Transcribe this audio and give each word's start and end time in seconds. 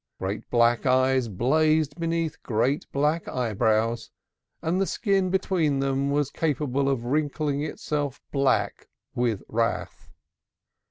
Great 0.17 0.49
black 0.49 0.87
eyes 0.87 1.27
blazed 1.27 1.99
beneath 1.99 2.41
great 2.41 2.91
black 2.91 3.27
eyebrows, 3.27 4.09
and 4.59 4.81
the 4.81 4.87
skin 4.87 5.29
between 5.29 5.77
them 5.77 6.09
was 6.09 6.31
capable 6.31 6.89
of 6.89 7.05
wrinkling 7.05 7.61
itself 7.61 8.19
black 8.31 8.87
with 9.13 9.43
wrath. 9.47 10.09